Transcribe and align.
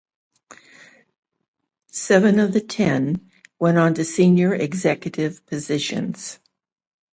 Seven 1.91 2.39
of 2.39 2.53
the 2.53 2.59
ten 2.59 3.29
went 3.59 3.77
on 3.77 3.93
to 3.93 4.03
senior 4.03 4.51
executive 4.55 5.45
positions. 5.45 6.39